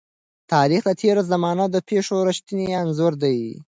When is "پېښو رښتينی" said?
1.89-2.67